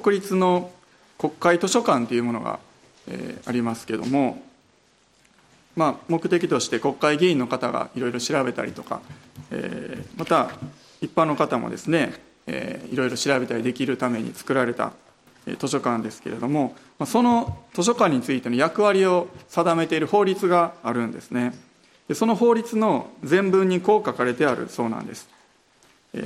[0.00, 0.70] 国立の
[1.18, 2.58] 国会図書館というものが、
[3.08, 4.42] えー、ありますけども、
[5.76, 9.02] まあ、目的として国会議員の方がいろいろ調べたりとか、
[9.50, 10.50] えー、また
[11.02, 12.14] 一般の方もですね、
[12.46, 14.92] いろいろ調べたりできるために作られた
[15.58, 16.74] 図書館ですけれども
[17.06, 21.52] その図書館についての役割を定めている法律があるんですね。
[22.08, 25.28] でその法律の全文にこう書かれてあるそうなんです。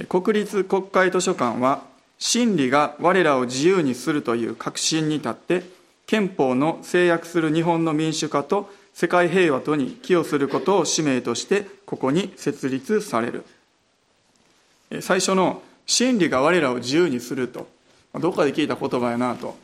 [0.09, 1.83] 国立国会図書館は
[2.19, 5.62] 真理が我らを自由にするという確信に立って
[6.06, 13.45] 憲法の制約する日本の民主化と世界平和とに寄与することを使命としてここに設立される。
[15.01, 17.69] 最初の真理が我らを自由にすると
[18.15, 19.56] どっかで聞いた言葉やなと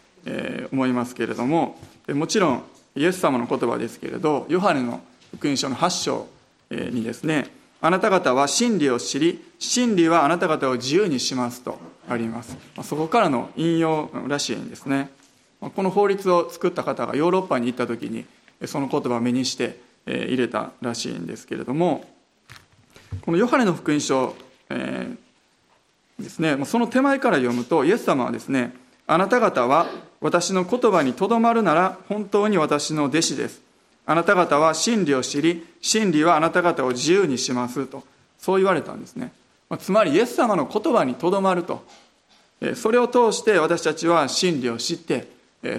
[0.73, 1.78] 思いますけれども
[2.09, 2.62] もちろん
[2.97, 5.00] イエス様の言葉ですけれどヨハネの
[5.37, 6.27] 福音書の8章
[6.70, 7.47] にですね
[7.80, 11.78] あなた方は真理を知り真理はあなた方を自由にしますと。
[12.09, 12.56] あります。
[12.83, 15.11] そこからの引用らしいんですね。
[15.61, 18.27] この法律を作った方がヨーロッパに行った時に
[18.67, 22.05] その言葉を目にして入れたらしいんですけれども
[23.20, 24.34] このヨハネの福音書
[24.69, 28.75] ですねその手前から読むとイエス様はですね
[29.06, 29.86] あなた方は
[30.20, 33.61] 私の言葉にとどまるなら本当に私の弟子です。
[34.05, 38.03] あなた方は真理を知り真理はあなた方を自由にしますと
[38.36, 39.33] そう言われたんですね。
[39.78, 41.84] つまりイエス様の言葉にとどまると。
[42.77, 45.27] それを通して私たちは真理を知って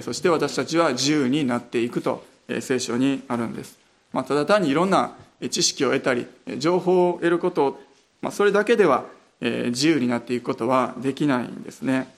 [0.02, 2.22] そして私たちは自由になっていくと
[2.60, 3.78] 聖書にあるんです、
[4.12, 5.14] まあ、ただ単にいろんな
[5.50, 6.26] 知識を得たり
[6.58, 7.80] 情報を得ることを
[8.24, 9.04] まあ、それだけでは
[9.42, 12.08] 自由になっていくことはできないんですね。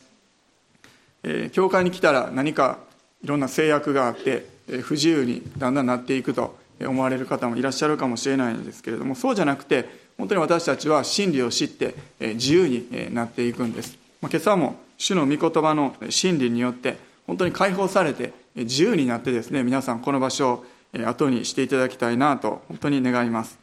[1.50, 2.78] 教会に来たら何か
[3.24, 4.46] いろんな制約があって
[4.82, 13.98] 不自由にだんだんなっていくと思われる方もいらっしゃるかもしれないんですけれどもそうじゃなくて本当に私たちは真理を知って自由になっていくんです。
[14.20, 20.64] 今朝も主の御言葉の真理によって本当に解放されて自由になってですね皆さんこの場所を
[21.06, 23.58] 後にしていただきたいなと本当に願います。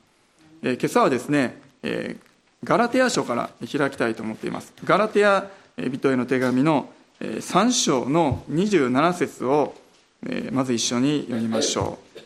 [0.62, 1.60] 今朝はですね
[2.64, 4.74] ガラテヤ書から開きたいと思っています。
[4.86, 9.74] ガラテヤ人への手紙の3章の27節を
[10.52, 12.20] まず一緒に読みましょう。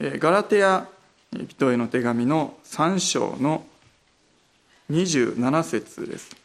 [0.00, 0.88] ガラテヤ
[1.32, 3.64] 人への手紙の3章の
[4.90, 6.36] 27節です。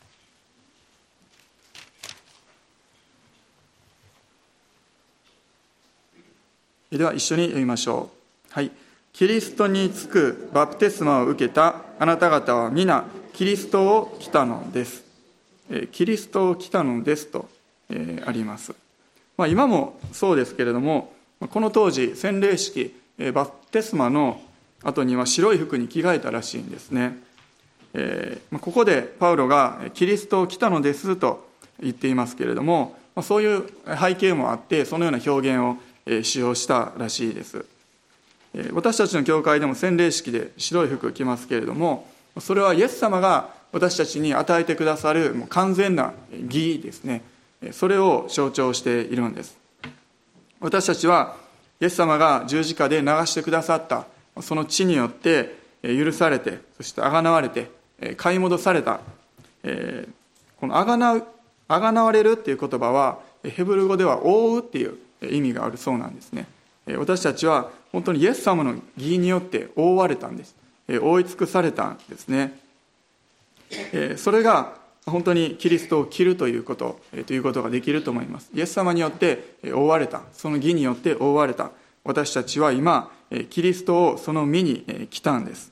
[6.92, 8.12] では一緒に読みましょ
[8.50, 8.54] う。
[8.54, 8.72] はい。
[9.14, 15.04] キリストにつくバプテスマを受けたあなた方は皆キリストを来たのです。
[15.92, 17.48] キリストを来たのですと、
[17.90, 18.74] えあります。
[19.38, 22.99] まあ、今もそうですけれども、この当時、洗礼式、
[23.34, 24.42] バプテスマの
[24.84, 27.18] 後には白い服に着替えたらしいんですね。
[27.94, 31.48] えー、ここでパウロがキリストを来たのですと
[31.82, 33.68] 言っていますけれども、そういう
[34.00, 37.66] 背景もあって、そのような表現を使用したらしいです。
[38.74, 42.08] 私たちの教会でも洗礼式で白い服着ますけれども、
[42.40, 47.22] それはイエス様が私たちに与えてくださるもう完全な義ですね。
[47.72, 49.58] それを象徴しているんです。
[50.60, 51.36] 私たちは
[51.82, 54.06] イエス様が十字架で流してくださった
[54.42, 57.72] その地によって許されて、そしてあがなわれて、
[58.18, 59.00] 買い戻された。
[60.60, 66.48] このあがな、われるっていう言葉は、ヘブル語では覆うっていう意味があるそうなんですね。
[66.98, 70.56] 私たちは本当にイエス様の義によって覆われたんです。
[70.88, 72.60] 覆い尽くされたんですね。
[74.18, 78.50] それが本当にキリストを着るということ、えということができると思います。
[78.54, 80.22] イエス様によって覆われた。
[80.34, 81.72] その義によって覆われた。
[82.04, 83.12] 私たちは今、
[83.50, 85.72] キリストをその身に来たんです。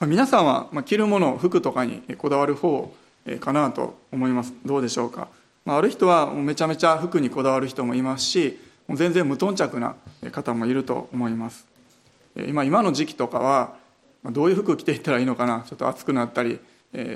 [0.00, 2.94] 皆さんは着るもの、服とかにこだわる方
[3.40, 4.52] かなと思います。
[4.64, 5.28] どうでしょうか。
[5.66, 8.58] ある人はめちゃめちゃ服にこだわる人もいますし、
[8.90, 9.96] 全然無頓着な
[10.30, 11.66] 方もいると思います。
[12.36, 13.76] 今今の時期とかは、
[14.24, 16.58] どういう服着ていったらいいのかな、ちょっと暑くなったり、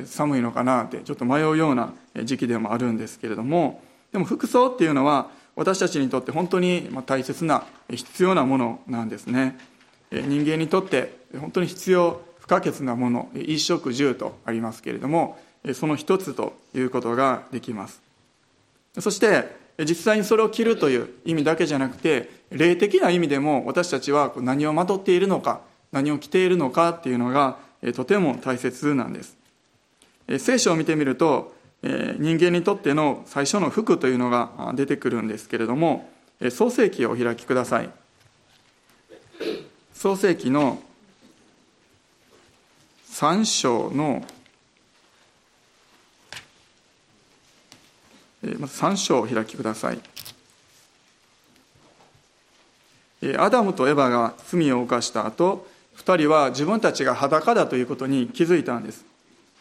[0.07, 1.93] 寒いのかなってちょっと迷うような
[2.25, 3.83] 時期でもあるんですけれども、
[4.13, 9.59] でも服装っていうのは私たちにとって本当に大切な必要なものなんですね。
[10.11, 15.39] 人間にとって本当に必要不可欠なもの衣食住とありますけれども
[15.75, 18.01] その一つということができます。
[18.99, 25.61] そして実際にそれを着るという意味だけじゃなくて霊的な意味でも私たちは何をまとっているのか
[25.93, 27.59] 何を着ているのかっていうのが
[27.95, 29.38] とても大切なんです。
[30.37, 36.11] 聖書を見てみると人間にとっての最初の服というのが出てくるんですけれども
[36.51, 37.91] 創世記をお開きください。
[39.95, 40.83] 創世記の
[43.11, 44.25] 3章の
[48.59, 49.99] まず3章を開きください。
[53.37, 55.67] アダムとエバが罪を犯した後
[55.97, 59.05] 2人は自分たちが裸だということに気づいたんです。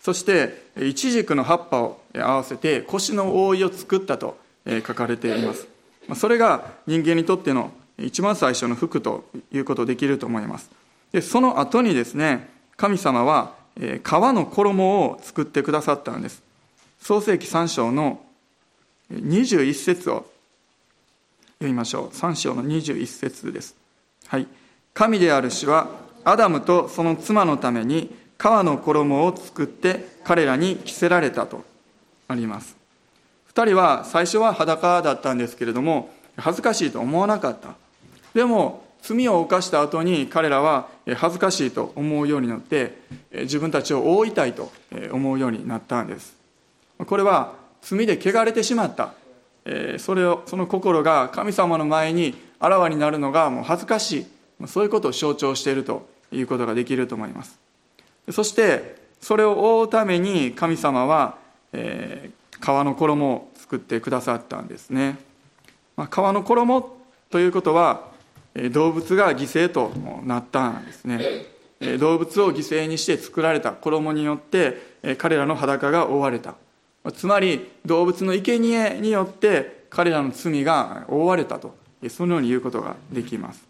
[0.07, 5.67] そしてイチジクの葉っぱを合わせて腰の覆いを作ったと書かれています。
[6.15, 10.69] それが人間にとっての一番最初の服ということできると思います。
[11.11, 13.51] でその後にですね神様は
[14.01, 16.41] 革の衣を作ってくださったんです。
[17.01, 18.21] 創世紀3章の
[19.11, 20.25] 21節を
[21.59, 22.07] 読みましょう。
[22.15, 23.75] 3章の21節です。
[24.27, 24.47] はい。
[24.93, 25.89] 神である主は
[26.23, 31.63] アダムとその妻のために革の衣を作って彼らに着せられたと
[32.27, 32.75] あります。
[33.53, 37.75] 2人は最初は裸だったんですけれども恥ずかしいと思わなかった。
[38.33, 42.97] でも罪を犯した後に彼らは恥ずかしいと思うようになって
[43.31, 44.71] 自分たちを覆いたいと
[45.11, 46.35] 思うようになったんです。
[46.97, 49.13] これは罪で汚れてしまった。
[49.97, 54.27] それをその心が神様の前にあらわになるのがもう恥ずかし
[54.61, 54.67] い。
[54.67, 57.57] そういうことを象徴しているということができると思います。
[58.31, 61.37] そしてそれを覆うために神様は、
[61.73, 65.17] えー、革の衣を作ってくださったんですね、
[65.95, 66.97] まあ、革の衣
[67.29, 68.07] ということは
[68.71, 69.91] 動物が犠牲と
[70.25, 71.21] なったんですね。
[71.99, 76.55] 動物を犠牲にして作られた衣によって彼らの裸が覆われた。
[77.13, 81.75] つまり動物の生贄によって彼らの罪が覆われたと。
[82.09, 83.63] そのように言うことができます。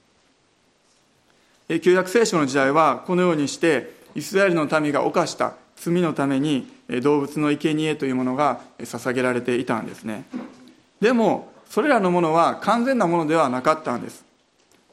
[1.82, 6.68] 旧約聖書の時代はこのようにしてイスラエルの民が犯した罪のために
[7.04, 10.26] 動物の生贄というものが捧げられていたんですね。
[11.00, 14.26] でもそれらのものは完全なものではなかったんです。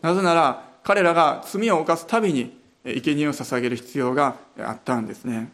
[0.02, 2.54] なぜなら彼らが罪を犯すたびに
[2.84, 5.50] 生贄を捧げる必要があったんですね。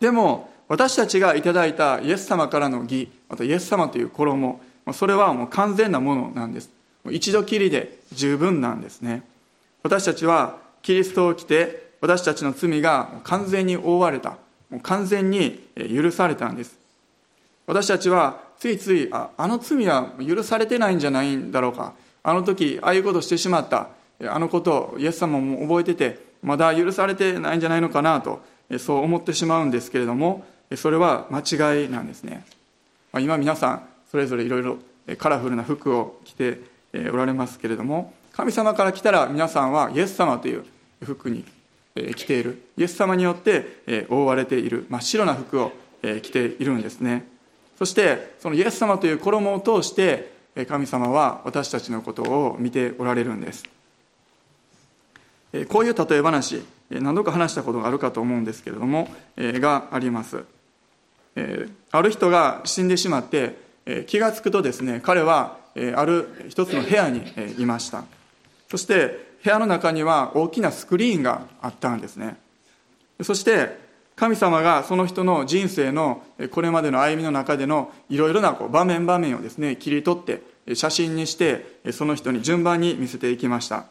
[0.00, 4.60] でも私たちがいただいたイエス様からの義またイエス様という衣
[4.92, 6.70] それはもう完全なものなんです。
[7.08, 9.22] 一度きりで十分なんですね。
[9.84, 14.36] 私たちはキリストを着て私たちの罪が完全に覆われた。
[14.82, 16.76] 完全に許されたんです。
[17.66, 21.94] 私たちはついついああの罪は許されてないんじゃないんだろうか。
[22.22, 23.88] あの時ああいうことをしてしまった。
[24.28, 28.40] あのことをイエス様も覚えててまだ許されてないんじゃないのかなと
[28.78, 30.44] そう思ってしまうんですけれども
[30.74, 32.44] それは間違いなんですね。
[33.18, 34.78] 今皆さんそれぞれいろいろ
[35.18, 36.60] カラフルな服を着て
[37.12, 40.64] おられますけれども神様から来たら皆さんはイエス様という
[41.04, 41.44] 服に
[42.14, 42.62] 着ている。
[42.76, 44.86] イエス様によって覆われている。
[44.88, 45.72] 真っ白な服を
[46.02, 47.26] 着ているんですね。
[47.78, 50.34] そしてそのイエス様という衣を通して
[50.68, 53.64] 神様は私たちのことを見ておられるんです。
[55.68, 60.44] こういう例え話何度か話したことがあるかと思うんですけれどもがあります。
[61.90, 63.56] ある人が死んでしまって
[64.06, 65.58] 気が付くとですね彼は
[65.94, 67.22] ある一つの部屋に
[67.58, 68.04] いました。
[68.70, 72.36] そして部屋の中には大きなスクリーンがあったんですね。
[73.22, 73.78] そして
[74.16, 80.42] 神様がその人の人生のこれまでの歩みの中でのいろいろなこう場面場面をですね切り取って
[80.74, 83.84] 写真にしてその人に順番に見せていきました。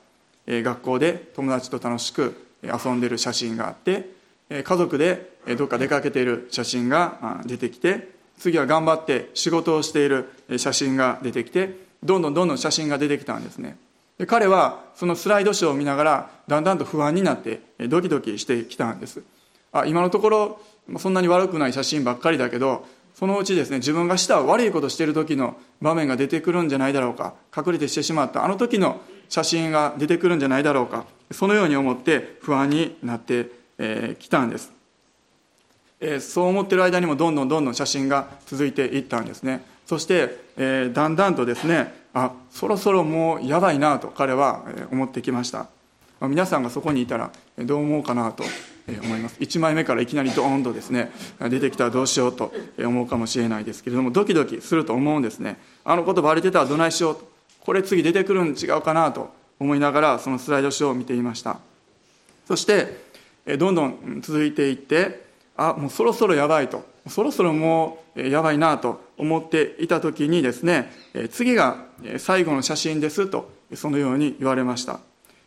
[0.48, 4.10] 学校で友達と楽しく遊んでる写真があって
[4.50, 13.78] 家族でどっか出かけている写真が出てきて次は頑張って仕事をしている写真が出てきてどんどんどんどん写真が出てきたんですね。
[14.18, 19.24] で彼はそのスライドショーを見ながらだんだんと不安になってドキドキしてきたんです。
[19.72, 20.62] あ今のところ
[21.00, 34.72] そんなに悪くない写真ばっかりだけどそのうちですね自分がした悪いことしている時の場面が出てくるんじゃないだろうか隠れてしてしまったあの時の写真が出てくるんじゃないだろうかそのように思って不安になってき、えー、たんです、
[36.00, 39.66] えー、そう思ってる間にもどんどんどんどん写真が続いていったんですね。
[39.86, 45.68] そして、えー、だんだんとですねあそろそろもうやばいなと彼は思ってきました。
[46.22, 48.44] 皆さんがそこにいたらどう思うかなと
[48.88, 49.36] 思います。
[49.42, 55.58] 1枚目からいきなりドーンとですね出てきたらどうしようと思うかもしれないですけれどもドキドキすると思うんですね。
[55.84, 57.30] あの言葉バレてたらどないしようと
[57.60, 61.60] これ次出てくるん違うかなと思いながらそのスライドショーを見ていました。
[62.48, 63.04] そして
[63.58, 65.26] どんどん続いていって
[65.58, 70.92] あもうそろそろやばいとそろそろもうやばいなと思っていた時にですね
[71.32, 71.85] 次が
[72.18, 75.00] 最後の写真ですとそのように言われました。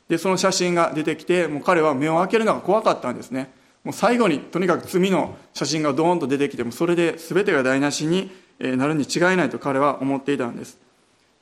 [0.08, 3.50] でその写真が出てきてもう彼は目を開けるのが怖かったんですね。
[3.84, 10.78] もう最後にとにかく罪の写真がドーンと出てきてもそれで全てが台無しになるに違いないと彼は思っていたんです。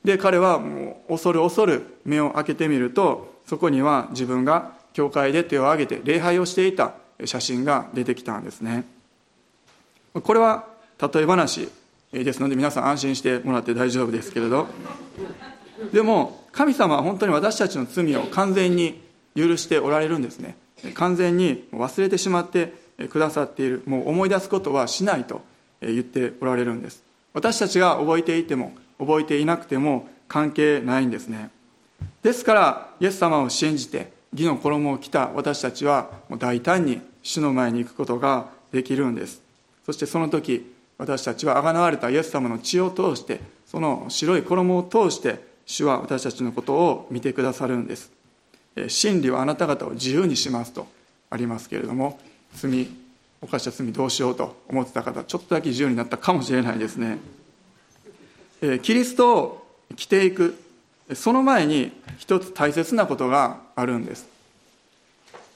[0.03, 6.93] で彼はもう恐る恐る目を開けてみるとそこには自分が教会で手を挙げて礼拝をしていた
[7.25, 8.85] 写真が出てきたんですね。
[10.13, 10.65] これは
[10.99, 11.69] 例え話
[12.11, 14.67] ですので皆さん安心してもらって大丈夫ですけれど。
[15.91, 19.01] でも神様は本当に私たちの罪を完全に
[19.35, 20.55] 許しておられるんですね。
[20.95, 22.73] 完全に忘れてしまって
[23.09, 25.41] くださっているもう思い出すことはしないと
[25.81, 27.03] 言っておられるんです。
[27.33, 31.51] 私たちが覚えていても覚えていなくても関係ないんですね。
[32.23, 36.09] ですからイエス様を信じて義の衣を着た私たちは
[36.39, 39.41] 大胆に主の前に行くことができるんです。
[39.85, 48.11] そしてその時私たちは贖われたイエス様の血を通してその白い衣を通して主は私たちのことを見てくださるんです。
[48.87, 50.87] 真理はあなた方を自由にしますと
[51.29, 52.19] ありますけれども
[52.53, 52.87] 罪
[53.41, 57.17] 犯した罪どうしようと思ってた方ちょっとだけ自由になったかもしれないですね。
[58.81, 60.57] キリストを着ていく
[61.13, 64.27] その前に一つ大切なことがあるんです。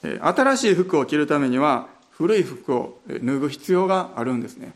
[0.02, 4.72] 新しい服を着るためには古い服を脱ぐ必要があるんですね。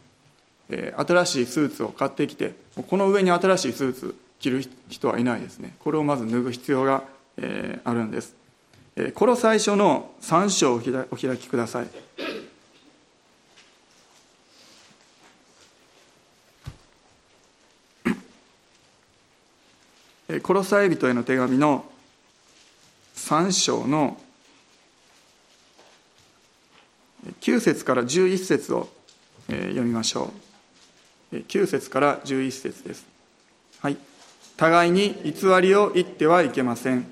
[0.70, 2.54] え新しいスーツを買ってきて
[2.88, 5.74] この上に新しいスーツ着る人はいないですね。
[5.80, 7.04] これをまず脱ぐ必要が
[7.38, 8.34] えあるんです。
[8.96, 11.86] えこの最初の3章をお開きください。
[20.42, 21.84] コロサイ人への手紙の
[23.14, 24.20] 3章の
[27.40, 28.88] 9節から11節を
[29.48, 30.45] 読みましょう。
[31.44, 33.04] 9節から11節です。
[33.80, 33.96] はい。
[34.56, 37.06] 互いに偽りを言ってはいけません。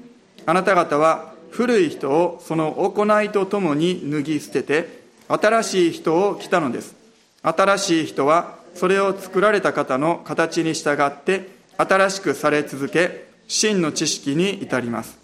[0.46, 6.94] あなた方は古い人をその行いとともに脱ぎ捨てて新しい人を来たのです。
[7.42, 15.18] 新しい人はそれを作られた方の形に従って新しくされ続け真の知識に至ります。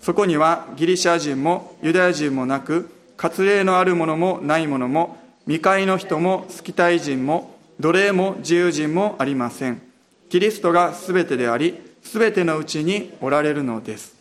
[0.00, 9.82] そこにはギリシャ人もユダヤ人もなく割礼のあるものもないものも未開の人もスキタイ人も奴隷も自由人もありません。
[10.28, 14.14] キリストが全てであり全てのうちにおられるのです。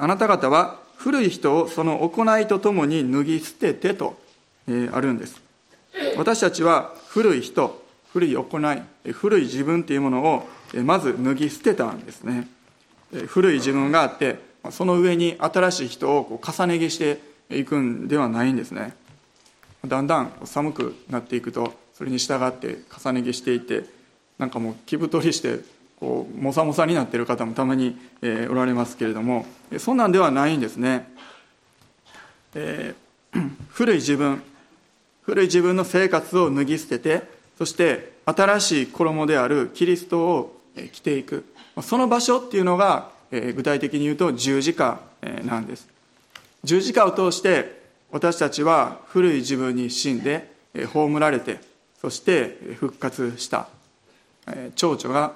[0.00, 4.18] あなた方は古い人をその行いとともに脱ぎ捨ててと
[4.92, 5.40] あるんです。
[6.16, 7.82] 私たちは古い人
[8.12, 10.48] 古い行い古い自分というものを
[10.84, 12.48] まず脱ぎ捨てたんですね。
[13.26, 14.38] 古い自分があって
[14.70, 17.20] その上に新しい人をこう重ね着して
[17.50, 18.94] いくんではないんですね。
[19.86, 23.84] だんだん寒くなっていくとそれに従って重ね着していて
[24.38, 25.60] なんかもう気太りして
[25.98, 29.46] こうもさもさになっている方もたまに、えー、おられますけれども
[29.78, 31.08] そんなんではないんですね、
[32.54, 34.42] えー、 古い自分
[35.22, 37.22] 古い自分の生活を脱ぎ捨てて
[37.58, 40.60] そして新しい衣であるキリストを
[40.92, 41.44] 着ていく。
[41.82, 45.00] その場所っていうのがえ具体的に言うと十字架
[45.44, 45.88] なんです。
[46.64, 47.77] 十字架を通して
[48.10, 51.60] 私たちは古い自分に死んで葬られて
[52.00, 53.68] そして復活した
[54.76, 55.34] 蝶々が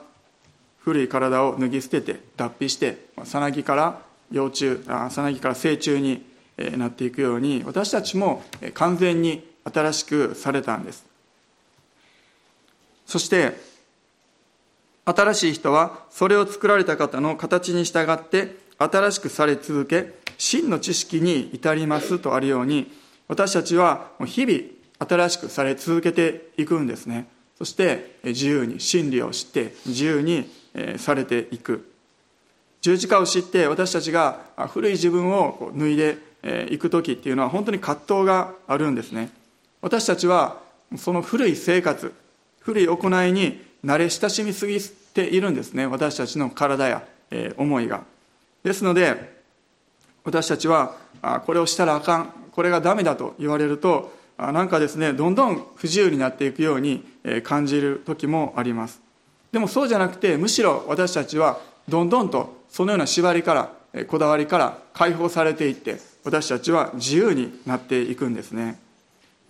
[0.79, 4.01] 古い体を脱ぎ捨てて脱皮してさなぎから
[4.31, 4.79] 幼虫
[5.11, 6.25] さなぎから成虫に
[6.77, 8.43] なっていくように私たちも
[8.75, 11.05] 完全に新しくされたんです。
[13.07, 13.53] そして
[15.05, 22.91] 新しい人はそれを作られた方の形に従って新しくされ続け真の知識に至りますとあるように
[23.29, 24.61] 私たちは日々
[24.99, 27.27] 新しくされ続けていくんですね。
[27.59, 30.51] そして自由に真理を知って自由に
[30.97, 31.91] されていく。
[32.81, 36.19] 十字架を知って私たちが古い自分を脱いで
[36.71, 39.31] いく時っていうのは本当に葛藤があるんですね。
[39.81, 40.61] 私たちは
[40.97, 42.13] その古い生活
[42.61, 45.87] 古い行いに慣れ親しみすぎているんですね。
[45.87, 47.03] 私たちの体や、
[47.57, 48.05] 思いが。
[48.63, 49.42] ですので
[50.25, 57.05] 私たちはあこれをしたらあかんこれがダメだと言われるとあなんかですねどんどん不自由になっていくように
[57.45, 59.01] 感じる時もあります。
[59.53, 63.55] でもそうじゃなくてむしろ私たちはどんどんとそのような縛りか
[63.95, 68.81] らこだわりから解放されていって私たちは自由になっていくんですね。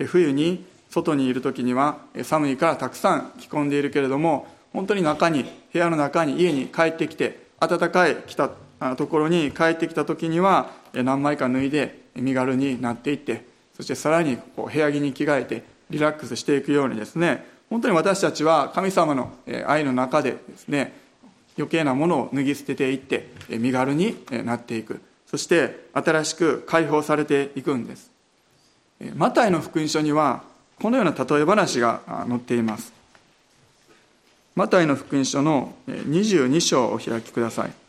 [0.07, 8.51] 冬に外にいる時には寒いからたくさん着込んでいるけれども本当に中に部屋の中に家に帰ってきて暖かい来た
[8.97, 13.45] ところに帰ってきた時には何枚か脱いで身軽になっていって
[13.77, 19.33] そしてさらにこう部屋着に着替えてリラックスしていくようにですね本当に私たちは神様の
[19.67, 20.95] 愛の中でですね
[21.57, 25.01] 余計なものを脱ぎ捨てていって身軽になっていく。
[25.27, 28.11] そして新しく解放されていくんです。
[29.15, 30.43] マタイの福音書には
[30.81, 32.93] このような例え話が載っています。
[34.55, 37.82] マタイの福音書の22章をお開きください。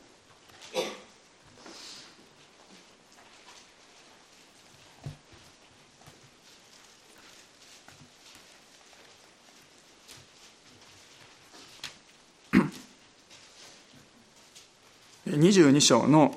[15.44, 16.36] 22章の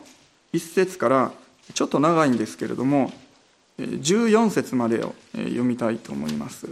[0.52, 1.32] 1節から
[1.74, 3.12] ちょっと長いんですけれども
[3.78, 6.68] 14節までを読みたいと思います。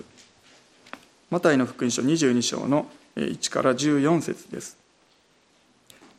[1.30, 2.86] マタイの福音書22章の
[3.16, 4.76] 1から14節です。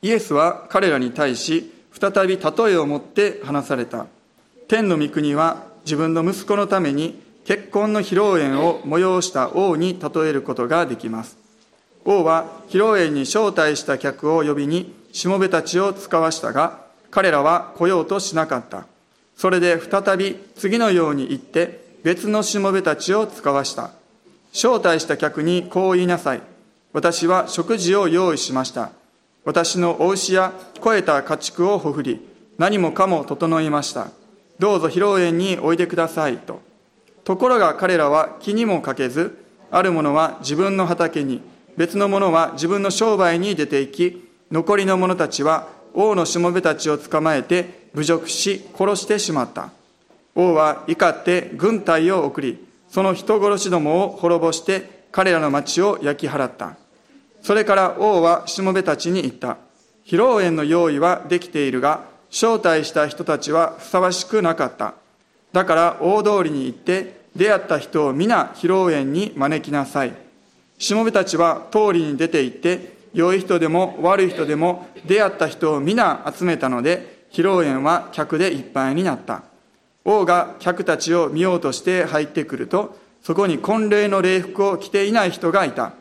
[0.02, 4.08] イエスは彼らに対し再び例えを持って話された。
[4.68, 11.38] 天の御国は自分の息子のために結婚の披露宴を催した王に例えることができます。
[12.06, 18.86] 王は披露宴に招待した客を呼びにしもべたちを使わしたが彼らは来ようとしなかった。
[19.38, 23.92] それで再び次のように言って別のしもべたちを使わした。
[24.52, 26.42] 招待した客にこう言いなさい。
[26.92, 28.92] 私は食事を用意しました。
[29.46, 32.20] 私のお牛や肥えた家畜をほふり
[32.58, 34.10] 何もかも整いました。
[34.60, 36.62] どうぞ披露宴においでくださいと。
[37.24, 39.42] ところが彼らは気にもかけず
[39.72, 41.42] ある者は自分の畑に
[41.78, 49.72] 別の者は自分の商売に出て行き残りの者たちは王のしもべたちを捕まえて侮辱し殺してしまった。
[50.36, 56.76] 王は怒って軍隊を送りその人殺しどもを滅ぼして彼らの町を焼き払った。
[57.42, 59.58] それから王はしもべたちに言った。
[60.06, 64.94] 披露宴の用意はできているが招待した人たちはふさわしくなかった。
[65.54, 70.14] だから大通りに行って出会った人を皆披露宴に招きなさい。
[70.78, 79.44] しもべたちは通りに出て行って良い人でも悪い人でも出会った人を皆集めたので披露宴は客でいっぱいになった。
[80.04, 85.94] 王が客たちを見ようとして入ってくるとそこに婚礼の礼服を着ていない人がいた。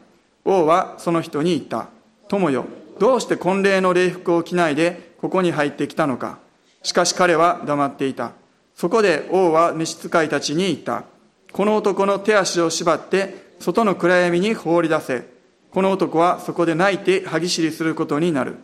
[0.44, 1.88] 王はその人に言った
[2.28, 2.66] 友よ
[2.99, 6.38] どうして婚礼の礼服を着ないでここに入ってきたのか？
[6.83, 8.33] しかし彼は黙っていた。
[8.75, 11.04] そこで王は召使いたちに言った。
[11.52, 15.33] この男の手足を縛って外の暗闇に放り出せ。
[15.75, 18.58] この男はそこで泣いて歯ぎしりすることになる。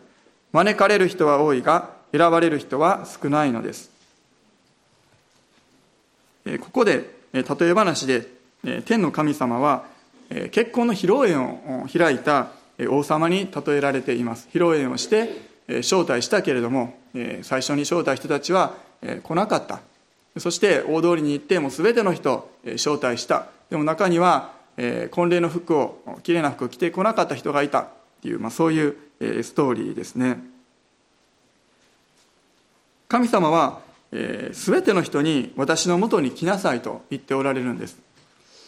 [0.53, 3.91] 招かれる人は多いが選ばれる人は少ないのです。
[6.61, 8.27] ここで例え話で
[8.85, 9.83] 天の神様は
[10.51, 12.47] 結婚の披露宴を開いた
[12.89, 14.47] 王様に例えられています。
[14.53, 15.49] 披露宴をして
[15.81, 16.97] 招待したけれども
[17.41, 18.75] 最初に招待した人たちは
[19.21, 19.81] 来なかった。
[20.37, 23.47] そして大通りに行ってもう全ての人招待した。
[23.69, 27.87] でも中にはえー、婚礼の服をきれいな服を着てこなかった人がいたっ
[28.21, 30.43] ていう、まあ、そういう、えー、ストーリーですね。
[33.07, 33.81] 神様は、
[34.11, 37.97] えー、全ての人に私のもとに来なさいと言っておられるんです。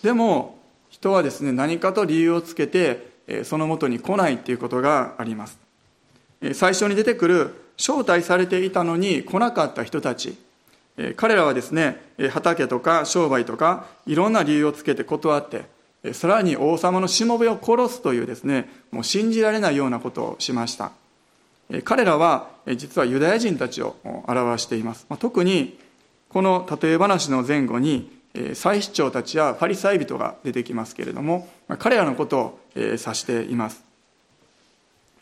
[0.04, 5.58] でも人はですね何かと理由をつけて、えー、そのもとに来ないっていうことがあります、
[6.42, 10.38] えー、最初に出てくる招待されていたのに来なかった人たち。
[11.16, 15.66] 彼らはですね畑とか商売とかいろんな理由をつけて断って
[16.12, 20.92] さらに王様のしもべを殺すというですねもう信じられないようなことをしました。
[21.86, 23.96] 彼らは実はユダヤ人たちを
[24.28, 25.08] 表しています。
[25.20, 25.80] 特に
[26.28, 28.12] この例え話の前後に
[28.54, 31.48] 祭司長たちやファリサイ人が出てきますけれども
[31.80, 33.84] 彼らのことを指しています。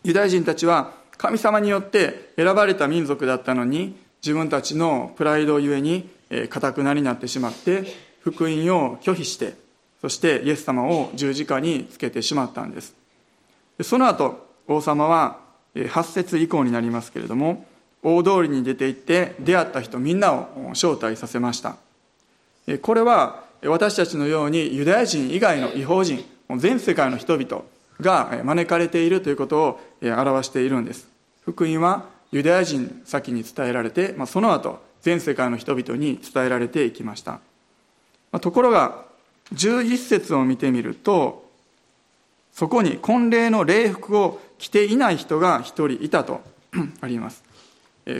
[0.03, 6.09] ユダヤ人たちは神様によって選ばれた民族だったのに自分たちのプライドゆえに
[6.49, 7.83] かたくなになってしまって
[8.21, 9.53] 福音を拒否して
[10.01, 12.95] そしてイエス様を十字架につけてしまったんです。
[13.83, 15.37] その後王様は
[15.75, 17.65] 8節以降になりますけれども
[18.03, 21.75] 大通りに出て行って出会った人みんなを招待させました。
[22.81, 26.23] これは私たちのようにユダヤ人以外の違法人
[26.57, 27.63] 全世界の人々
[27.99, 31.07] が招かれているということを表しているんです。
[31.43, 37.39] 福音はユダヤ人先に伝えられてその後全世界の人々に伝えられていきました。
[38.39, 39.10] ところが
[39.53, 41.49] 11節を見てみると
[42.51, 46.41] そこに婚礼の礼服を着ていない人が一人いたと
[47.01, 47.43] あります。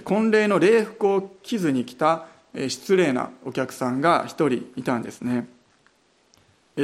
[0.04, 5.48] 婚礼の礼服を着ずに来た失礼なお客さんが一人いたんですね。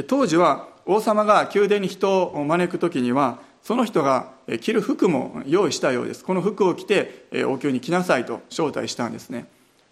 [0.06, 4.30] 当時は王様が宮殿に人を招く時にはその人が
[4.60, 6.24] 着る服も用意したようです。
[6.24, 9.46] この服を着て王宮に来なさいと招待したんですね。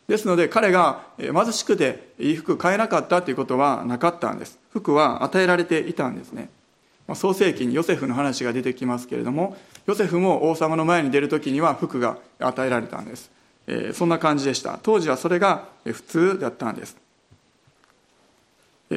[0.08, 4.58] ですので彼が貧しくていい服買えなかったということはなかったんです。
[4.72, 6.48] 服は与えられていたんですね。
[7.14, 13.30] 創世記にヨセフの話が出てきますけれどもヨセフも王様の前に出る時には服が与えられたんです、
[13.94, 14.78] そんな感じでした。
[14.82, 16.96] 当時はそれが普通だったんです。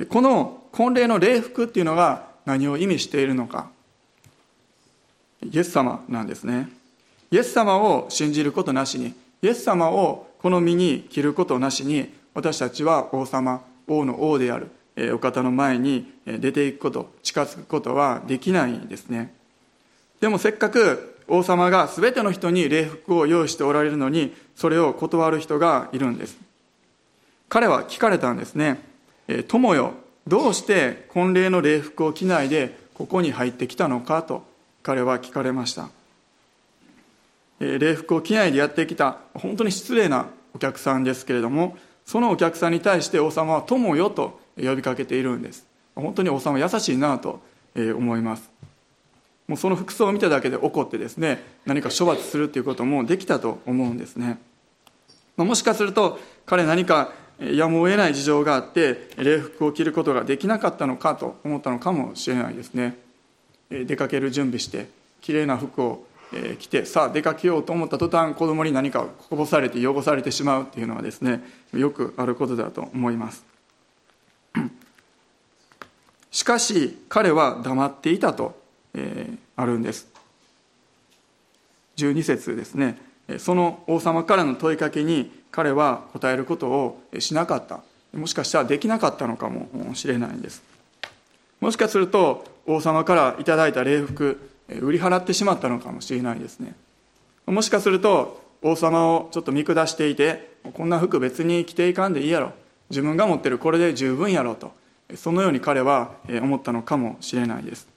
[0.10, 3.70] この婚礼の礼服っていうのが何を意味しているのか。
[5.44, 6.70] イエス様なんですね。
[7.32, 14.72] イエス様を信じることなしにイエス様をこの身に着ることなしに私たちは王様王の王である
[15.14, 19.34] お方の前に出ていくこと近づくことはできないんですね。
[20.20, 26.38] でもせっかく王様が全ての人に礼服を用意しておられるのにそれを断る人がいるんです。
[27.50, 28.80] 彼は聞かれたんですね
[29.48, 29.94] 「友よ
[30.28, 34.44] どうして婚礼の礼服を着ないでここに入ってきたのか?」と
[34.84, 35.90] 彼は聞かれました。
[37.60, 45.66] 礼服を着ないでやってきた本当に失礼なお客さんですけれどもそのお客さんに対して王様は「友よ」と呼びかけているんです。
[45.96, 47.42] 本当に王様優しいなと
[47.76, 48.50] 思います。
[49.48, 54.40] もうその服装を見ただけで怒ってですね何か処罰するということもできたと思うんですね。
[55.38, 62.98] もしかすると彼何かやむを得ない事情があって礼服を着ることができなかったのかと思ったのかもしれないですね。
[63.70, 64.90] 出かける準備して
[65.22, 66.06] きれいな服を
[66.60, 73.46] 着てさあ出かけようと思った途端子供に何かこぼされて汚されてしまうっていうのはですねよくあることだと思います。
[76.32, 78.60] しかし彼は黙っていたと
[78.94, 80.08] えー、あるんです。
[81.98, 82.98] 12節ですね。
[83.38, 87.82] その王様からの問いかけに彼は答えることをしなかった。
[88.14, 90.64] もしかしたらできなかったのかもしれないんです。
[91.60, 94.40] もしかすると王様からいただいた礼服
[94.82, 96.76] 売り払ってしまったのかもしれないですね。
[97.46, 102.54] もしかすると王様をちょっと見下していてこんな服別に着ていかんでいいやろ。
[102.90, 104.72] 自分が持ってるこれで十分やろうと。
[105.16, 107.88] そのように彼は思ったのかもしれないです。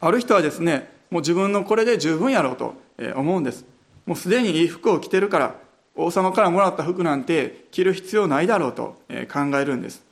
[0.00, 2.74] ある人はですねもう自分のこれで十分やろうと
[3.14, 3.64] 思うんです。
[4.06, 5.54] もうすでにいい服を着てるから
[5.94, 8.96] 王様からもらった服なんて着る必要ないだろうと
[9.30, 10.02] 考えるんです。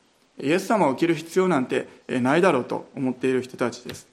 [0.40, 4.06] イエス様を着る必要なんてないだろうと思っている人たちです。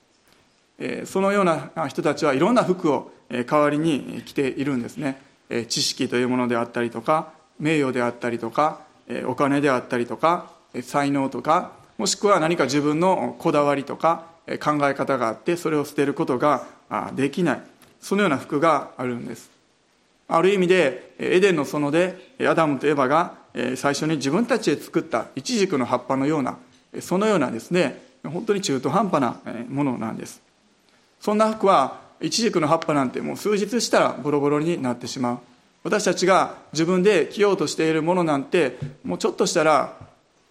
[1.05, 5.21] そのような人たちはいろんな服を代わりに着ているんですね。
[5.67, 8.81] 知識というものであったりとか名誉であったりとか
[9.27, 14.25] お金であったりとか才能とかもしくは何か自分のこだわりとか
[14.61, 16.65] 考え方があってそれを捨てることが
[17.15, 17.61] できない。
[18.01, 19.49] そのような服があるんです。
[20.27, 23.35] ある意味でエデンの園でアダムとエバが
[23.75, 26.57] 最初に自分たちで作ったイチジクの葉っぱのような
[26.99, 30.44] そのようなですね本当に中途半端なものなんです。
[31.25, 35.39] そんな服はイチジクの葉っぱなんてもう数日したらボロボロになってしまう。
[35.83, 39.97] 私たちが自分で着ようとしているものなんてもうちょっとしたら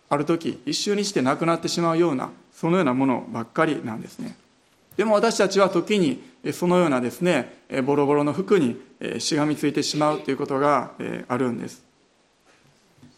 [0.08, 4.36] ある時一瞬にしてなくなってしまうようなそのようなものばっかりなんですね。
[4.96, 8.76] でも私たちは時にそのようなですねボロボロの服に
[9.20, 10.90] しがみついてしまうということが
[11.28, 11.84] あるんです。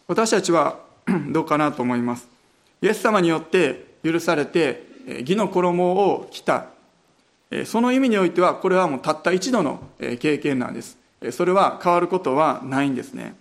[0.07, 0.77] 私たちは
[1.29, 2.27] どうかなと思います。
[2.83, 6.76] イエス様によって許されて義の衣を着た
[7.65, 9.79] その意味においてはこれはもうたった一度の
[10.19, 10.97] 経験なんです。
[11.31, 13.35] それは変わることはないんですね。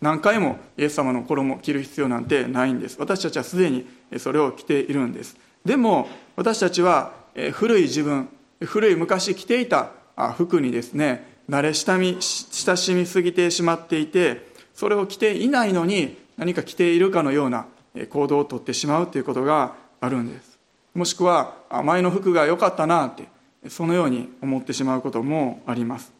[0.00, 2.96] 何回もイエス様の衣を着る必要なんてないんです。
[2.98, 3.86] 私たちはすでに
[4.18, 5.36] それを着ているんです。
[5.64, 7.12] でも私たちは
[7.52, 8.28] 古い自分
[8.60, 9.90] 古い昔着ていた
[10.36, 17.66] 服にですね慣れ親しみすぎてしまっていてそれを着ていないのに何か着ているかのような
[18.10, 20.58] 行動をとってしまうということがあるんです。
[20.94, 23.24] もしくは前の服が良かったなって
[23.68, 26.12] そのように思ってしまうこともあります。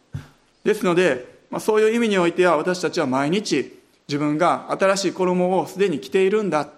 [0.64, 3.78] ですのでまあ、そういう意味においては私たちは毎日
[4.08, 6.70] 自分が新しい衣をすでに着ているんだ。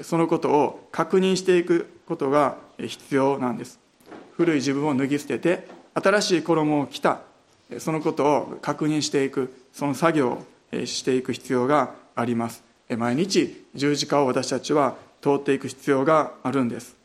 [0.00, 3.78] そのことを確認していくことが必要なんです。
[4.32, 7.20] 古い自分を脱ぎ捨てて新しい衣を着た。
[7.78, 9.52] そのことを確認していく。
[9.74, 10.30] その作業
[10.72, 12.64] をしていく必要があります。
[12.88, 16.96] 毎日十字架を私たちは通っていく必要があるんです。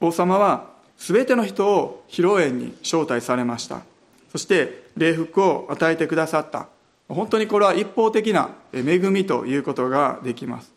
[0.00, 3.82] 王様は全ての人を披露宴に招待されました。
[4.30, 6.68] そして礼服を与えてくださった。
[7.08, 10.72] 本当にこれは一方的な恵みということができます。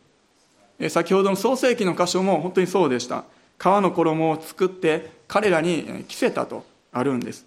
[0.90, 3.26] 先ほどの創世記の箇所も本当にそうでした。
[3.58, 7.46] 革の衣を作って彼らに着せたとあるんです。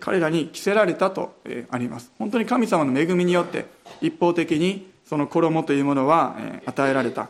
[0.00, 1.34] 彼らに着せられたと
[1.70, 2.10] あります。
[2.18, 3.66] 本当に神様の恵みによって
[4.00, 7.28] 一方的にその衣というものは与えられた。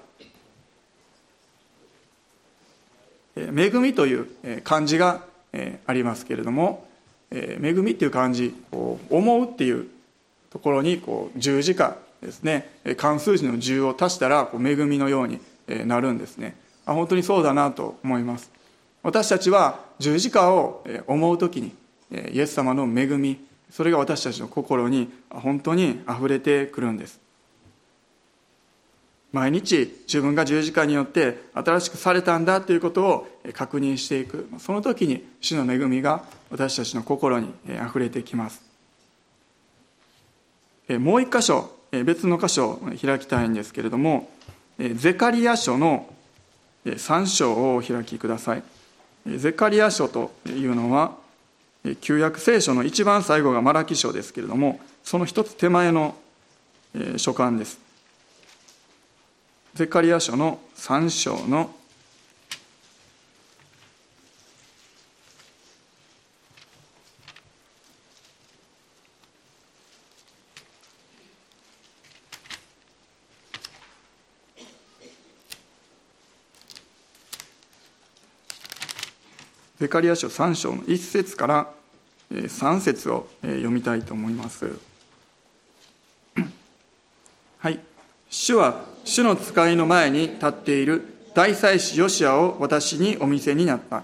[3.36, 4.28] 恵みという
[4.62, 5.22] 漢字が
[5.86, 6.86] ありますけれども、
[7.30, 9.88] 恵みっていう漢字思うっていう
[10.50, 12.70] ところにこう十字架ですね。
[12.96, 15.40] 漢数字の10を足したら恵みのように
[15.86, 16.56] なるんですね。
[16.86, 18.50] 本当にそうだなと思います。
[19.02, 21.74] 私たちは十字架を思う時に
[22.32, 27.23] イエス様の恵みそれが私たちの心に本当にあふれてくるんです。
[29.34, 34.48] 毎日自分が十字架によって新しくされたんだということを確認していく。
[34.60, 38.62] その時に主の恵みが私たちの心にあふれてきます。
[40.88, 41.68] もう一箇所
[42.04, 44.30] 別の箇所を開きたいんですけれども
[44.94, 46.08] ゼカリア書の
[46.86, 48.62] 3章をお開きください。
[49.36, 51.16] ゼカリア書というのは
[52.00, 56.14] 旧約聖書の一番最後がマラキ書ですけれどもその一つ手前の
[57.16, 57.83] 書簡です。
[59.74, 61.74] ゼカリア書の3章の
[79.80, 81.68] ゼカリア書3章の1節から
[82.30, 84.70] 3節を読みたいと思います。
[87.58, 87.80] はい。
[88.30, 94.02] 主は主の使いの前に立っている大祭司ヨシアを私にお見せになった。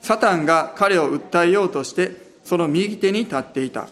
[0.00, 2.12] サタンが彼を訴えようとして
[2.44, 3.88] その右手に立っていた。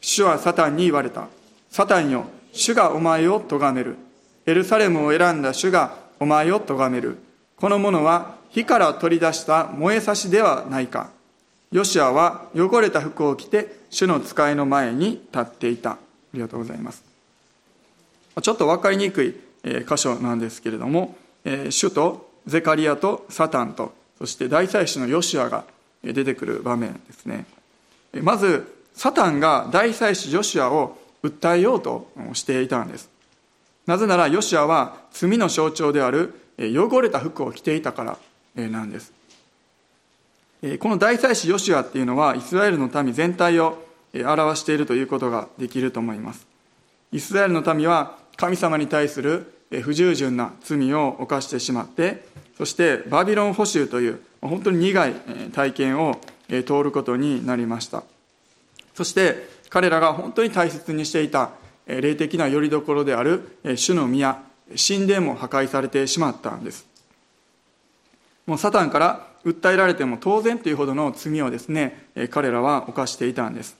[0.00, 1.28] 主はサタンに言われた。
[1.70, 3.96] サタンよ、主がお前を咎める。
[4.46, 7.18] エルサレムを選んだ主がお前を咎める。
[7.56, 11.08] この者は火から取り出した燃えさしではないか。
[11.72, 15.92] ヨシアは汚れた服を着て主の使いの前に立っていた。
[15.92, 15.98] あ
[16.34, 17.02] りがとうございます。
[18.42, 19.34] ちょっと分かりにくい
[19.64, 21.16] 箇所なんですけれども、
[21.70, 25.64] 主とゼカリアとサタンと、そして大祭司のヨシュアが
[26.02, 27.46] 出てくる場面ですね。
[28.22, 33.08] まず、サタンが大祭司ヨシュアを訴えようとしていたんです。
[33.86, 39.12] なぜならヨシュアは罪の象徴である汚れた服を着ていたからなんです。
[40.78, 43.82] この大祭司ヨシュアっていうのはイスラエルの民全体を
[44.14, 46.46] 表しているということができると思います。
[47.10, 52.24] イスラエルの民は神様に対する不従順な罪を犯してしまって、
[52.56, 55.14] そしてバビロン捕囚という本当に苦い
[55.52, 58.02] 体験を通ることになりました。
[58.94, 61.50] そして彼らが本当に大切にしていた
[61.86, 66.86] 霊的な拠り所である主の宮、神殿も破壊されてしまったんです。
[68.46, 73.76] もうサタンから訴えられても当然というほどの罪をですね、彼らは犯していたんです。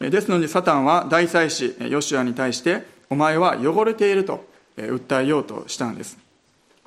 [0.00, 4.46] ですのでサタンは大祭司ヨシュアに対して、お前は汚れていると
[4.86, 6.18] 訴えようとしたんです。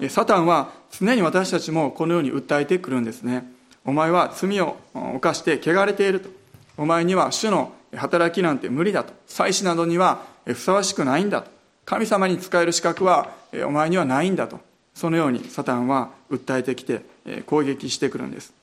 [0.10, 3.52] サタンは常に私たちもこのように訴えてくるんですね。
[3.86, 6.30] お前は罪を犯して汚れていると。
[6.78, 9.14] お前には主の働きなんて無理だと。
[9.28, 11.52] 祭司などにはふさわしくないんだと。
[11.86, 13.32] 神様に仕える資格は
[13.66, 14.60] お前にはないんだと。
[14.94, 17.02] そのようにサタンは訴えてきて
[17.46, 18.54] 攻撃してくるんです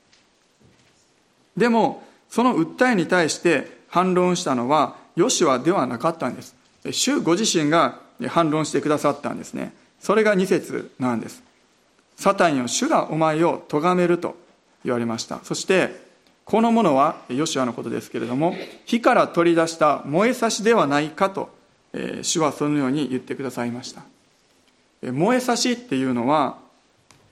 [1.56, 6.54] でもその訴えに対して反論したのはヨシュアではなかったんです
[6.90, 9.72] 主ご自身が反論してくださったんですね。
[10.00, 11.42] それが2節なんです。
[12.16, 14.37] サタンよ主がお前を咎めると
[14.85, 15.40] 言われました。
[15.44, 16.09] そして
[16.44, 18.54] このものはヨシュアのことですけれども
[18.87, 21.57] 火から取り出した燃えさしではないかと
[21.92, 24.02] え主はそのように言ってくださいました。
[25.02, 26.59] え燃えさしっていうのは、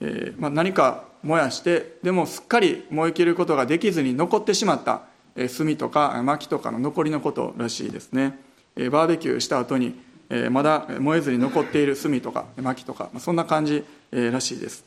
[0.00, 5.02] えーまあ、何か燃やしてでもすっかり燃え切ることができずに残ってしまった、
[5.34, 8.38] え、炭とか薪とかの残りのことらしいですね、
[8.76, 14.84] え、バーベキューした後に、えー、まだ燃えずに残っている炭とか薪とか、まあ、そんな感じ、え、らしいです。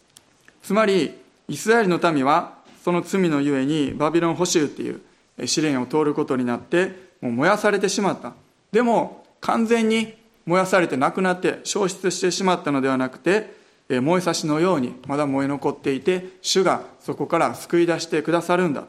[0.64, 1.14] つまり
[1.48, 5.02] イスラエルの民はその罪のゆえにバビロン捕囚っていう
[5.46, 8.34] 試練を通ることになってもう燃やされてしまった。
[8.72, 10.14] でも完全に
[10.46, 13.54] 燃やされてなくなって消失してしまったのではなくて
[13.90, 18.86] 燃えさしのようにまだ燃え残っていて主がそこから救い出してくださるんだ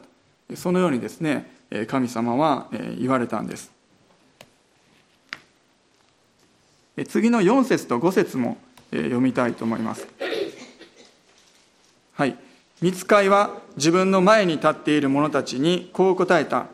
[0.55, 1.51] そのようにですね
[1.87, 2.67] 神様は
[2.99, 3.71] 言われたんです。
[7.07, 8.57] 次の4節と5節も
[8.91, 10.07] 読みたいと思います
[12.13, 12.37] はい
[12.81, 16.67] 見つかいは自分の前に立っている者たちにこう答えた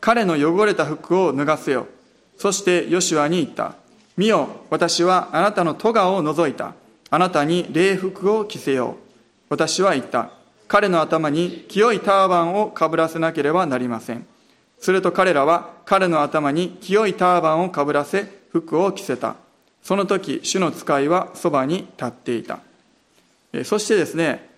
[0.00, 1.86] 彼の汚れた服を脱がせよ
[2.36, 3.76] そしてヨシュアに言った
[4.16, 6.74] 見よ、私はあなたの咎を除いた。
[7.10, 8.94] あなたに礼服を着せよう。
[9.48, 10.30] 私は言った。
[10.68, 14.24] 彼の頭に清いターバンをかぶらせなければなりません。
[14.78, 19.34] すると彼らは彼の頭に清いターバンをかぶらせ、服を着せた。
[19.84, 22.58] その時、主の使いはそばに立っていた。
[23.64, 24.48] そしてですね、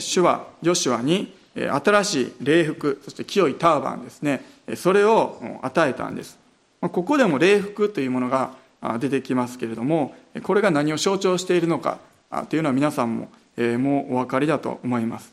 [0.00, 4.42] 主はヨシュアに新しい礼服、そして清いターバンですね、
[4.74, 6.42] それを与えたんです。
[6.80, 8.52] ここでも礼服というものが
[8.98, 11.98] 出てきますけれどもこれが何を象徴しているのか
[12.48, 15.32] というのは皆さんももうお分かりだと思います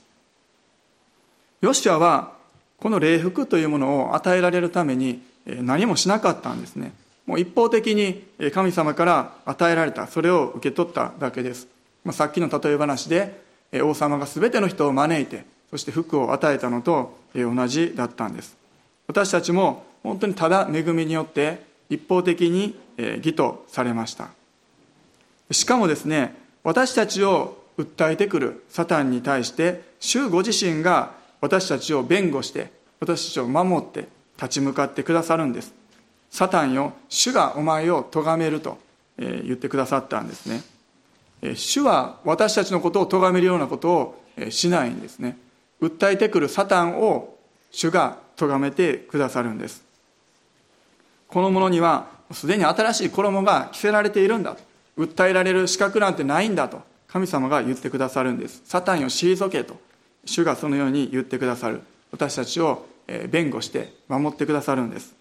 [1.62, 2.34] ヨシュアは
[2.78, 6.94] この礼服というものを与えられるために何もしなかったんですね
[7.26, 11.68] もう一方的に神様から与えられたそれを受け取っただけです。
[12.04, 13.42] まあさっきの例え話で
[13.84, 18.58] 王様が全ての人を招いてそして服を与えたのと同じだったんです。
[19.08, 24.30] 私たちも本当にただ恵みによって一方的に義とされました。
[25.52, 34.08] しかもですね私たちを訴えてくるサタンに対して主ご自身が私たちを弁護して私たちを守って
[34.38, 35.74] 立ち向かってくださるんです。
[36.32, 38.80] サタンよ主がお前を咎めると
[39.18, 40.64] 言ってくださったんですね。
[41.56, 45.38] 主は私たちのことを咎めるようなことをしないんですね。
[45.82, 47.38] 訴えてくるサタンを
[47.72, 49.84] 主が咎めてくださるんです。
[51.28, 54.56] この者にはすでに新しい衣が着せられているんだ
[54.98, 58.62] 訴えられる資格なんてないんだと神様が言ってくださるんです。
[58.66, 59.80] サタンを退けと
[60.26, 61.82] 主がそのように言ってくださる。
[62.12, 62.86] 私たちを
[63.30, 65.14] 弁護して守ってくださるんです。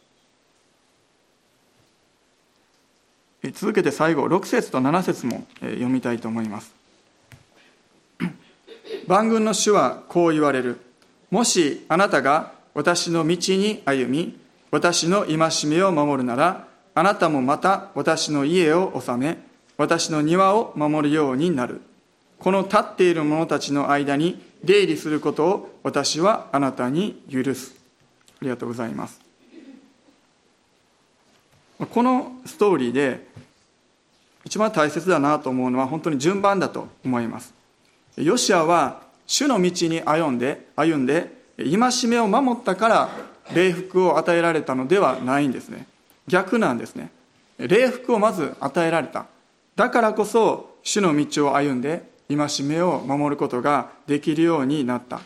[3.48, 6.74] 続けて最後6節と7節も読みたいと思います。
[9.08, 10.78] 万軍の主はこう言われる。
[11.30, 14.38] もしあなたが私の道に歩み
[14.70, 19.38] 私の戒めを守るならあなたもまた私の家を治め
[19.76, 21.80] 私の庭を守るようになる。
[22.38, 27.74] この立っている者たちの間に出入りすることを私はあなたに許す。
[28.40, 29.20] ありがとうございます。
[31.78, 33.26] このストーリーで
[34.50, 37.54] 一番大切だなと思うのは本当に順番だと思います。
[38.16, 43.10] ヨシアは主の道に歩んで歩んで戒めを守ったから
[43.54, 45.86] 礼服を与えられたのではないんですね。
[46.26, 47.12] 逆なんですね。
[47.58, 49.26] 礼服をまず与えられた。
[49.76, 55.20] だからこそ主の道を歩んで戒めを守ることができるようになった。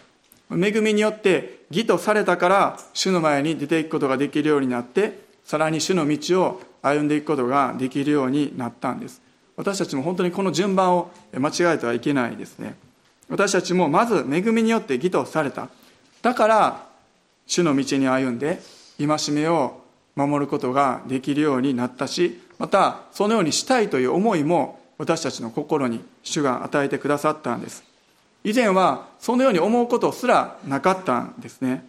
[0.51, 9.23] 恵みによって義とされたから主の前に出ていくことができるようになってさらに主の道を歩んでいくことができるようになったんです。
[9.57, 12.77] 私たちも本当にこの順番を間違えてはいけないですね。
[13.29, 15.69] 私たちもまず恵みによって義とされた。
[16.21, 16.87] だから
[17.47, 18.61] 主の道に歩んで
[18.99, 19.83] 戒めを
[20.15, 27.83] 守ることができるようになったしまたそのようにしたいという思いも私たちの心に主が与えてくださったんです。
[28.45, 31.85] 以前はそのように思うことすらなかったんですね。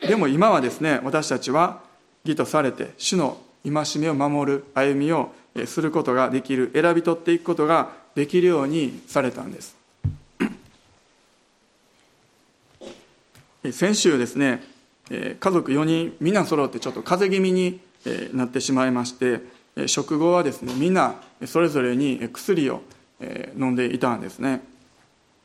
[0.00, 1.80] でも今はですね私たちは
[2.24, 5.32] 義とされて主の戒めを守る歩みを
[5.66, 9.76] することができる選び取っていくことができるようにされたんです。
[13.72, 14.62] 先週ですね
[15.08, 17.80] 家族4人みんな揃ってちょっと風邪気味に
[18.32, 19.40] なってしまいまして
[19.86, 21.14] 食後はですねみんな
[21.46, 22.82] それぞれに薬を
[23.56, 24.62] 飲んでいたんですね。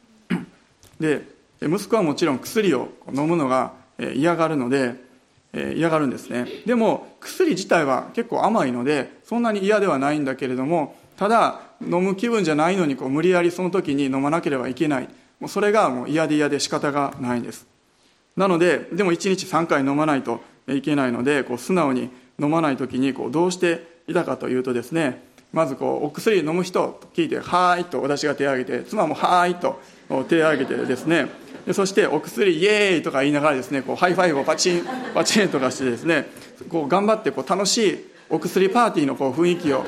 [1.00, 1.24] で
[1.62, 3.74] 息子はもちろん薬を飲むのが
[4.14, 5.09] 嫌がるので
[5.54, 6.48] 嫌がるんですね。
[6.66, 15.10] でも薬自体は結構甘いのでそんなに嫌ではないんだけれどもただ飲む気分じゃないのにこう無理やりその時に飲まなければいけない。
[15.40, 17.66] もうそれがもう嫌で嫌で仕方がないんです。
[18.36, 22.10] なのででも1日3回飲まないといけないのでこう素直に
[22.40, 29.82] 飲まない時にこうどうしていたかというとですねまずこうお薬飲む人と聞いて「はーい」と私が手を挙げて妻も「はーい」と
[30.30, 31.28] 手を挙げてですね
[31.66, 36.28] でそしてお薬イエーイとか言いながらですねこうハイファイブをパチンパチンとかしてですね
[36.70, 39.84] こう頑張ってこう楽しいお薬パーティーのこう雰囲気を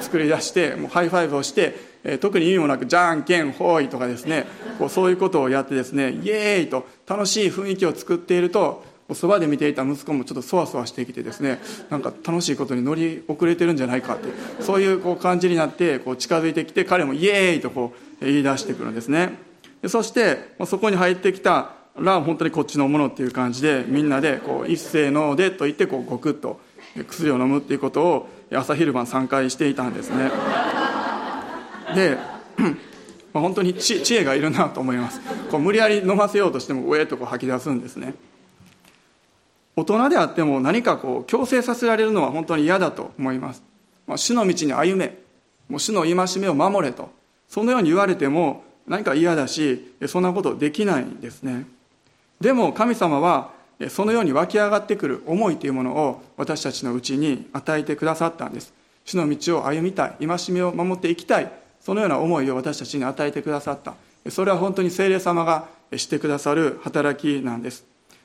[0.00, 4.46] 作り出してもうハイファイブをして特に意味もなくじゃんけんほいとかですね
[4.78, 11.60] こうそういうことをやってですねイエーイと楽しい雰囲気を作っているとそばで見ていた息子もちょっとそわそわしてきてですね
[11.90, 14.28] なんか楽しいことに乗り遅れてるんじゃないかって
[14.62, 19.53] そういうこう感じになってこう近づいてきて彼もイエーイとこう言い出してくるんですね。
[19.88, 26.60] そしてそこに入ってきたら本当にこっちのものっていう感じでみんなでこう一斉のでと言ってこうゴクッと
[27.08, 30.30] 薬を飲むっていうことを朝昼晩3回していたんですね。
[31.94, 32.18] で
[33.32, 35.20] 本当に知恵がいるなと思います。
[35.50, 38.14] こう無理やり飲ませようとしても上へとこう吐き出すんですね。
[39.76, 43.64] 大人であっても何かこう強制させられるのは本当に嫌だと思います、
[44.06, 45.18] まあ、主の道に歩め。
[45.68, 47.10] もう主の戒めを守れと。
[47.48, 51.66] そのように言われても何か嫌だしそんなことできないんですね。
[52.40, 53.50] でも神様は
[53.88, 58.72] そのように湧き上がってくる思いというものを私たちのうちに与えてくださったんです。
[59.04, 63.94] 主の道を歩みたい戒めを守っていきたいそのような思いを私たちに与えてくださった。
[64.30, 67.84] それは本当に精霊様がしてくださる働きなんです。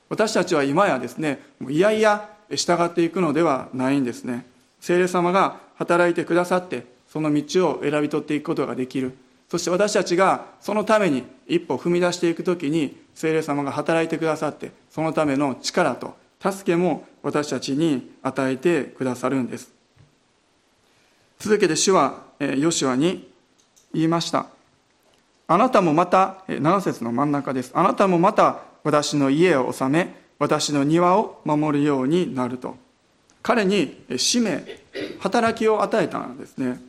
[0.09, 1.39] 私たちは今やですね
[1.69, 4.45] いやいや従っていくのではないんですね。
[4.79, 9.13] 精霊様が働いてくださってその道を選び取っていくことができる。
[9.49, 19.71] そして私たちがそのために一歩踏み出していくときに精霊様が働いてくださってそのための力と助けも私たちに与えてくださるんです。
[21.39, 23.29] 続けて主はヨシュアに
[23.93, 24.45] 言いました。
[25.47, 27.71] あなたもまた7節の真ん中です。
[27.73, 32.77] あなたもまた私の家を治め私の庭を守るようになると。
[33.41, 34.63] 彼に使命
[35.19, 36.79] 働きを与えたんですね。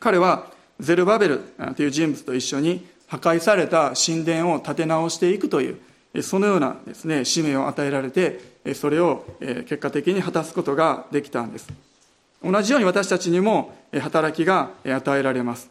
[0.00, 0.50] 彼は
[0.80, 1.40] ゼルバベル
[1.76, 8.40] という人物と一緒に破壊された神殿を建て直していくというそのようなですね使命を与えられて
[8.74, 11.68] それを結果的に果たすことができたんです。
[12.42, 15.70] 同じように私たちにも働きが与えられます。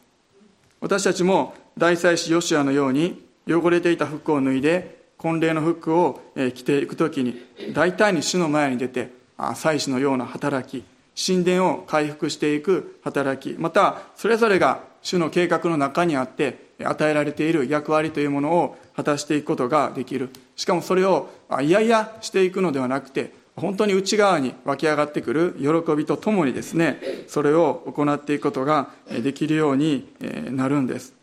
[0.82, 6.22] 私たちも大祭司ヨシュアのように汚れていた服を脱いで婚礼の服を
[6.54, 7.42] 着ていく時に
[7.74, 9.12] 大胆に主の前に出て
[9.56, 10.84] 祭司のような働き
[11.20, 20.32] 神殿を回復していく働きまたそれぞれが主の計画の中にあって与えられている役割というものを果たしていくことができる。
[20.58, 21.30] しかもそれを
[21.62, 27.00] いやいやしていくのではなくて本当に内側に湧き上がってくる喜びとともにですね
[27.30, 28.90] それを行っていくことが
[29.24, 30.10] できるように
[30.52, 31.14] なるんです。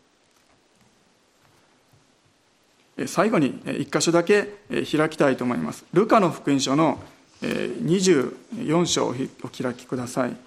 [3.05, 5.85] 最後に一箇所だけ開きたいと思います。
[5.93, 6.99] ルカの福音書の
[7.43, 10.44] 24章をお開きください。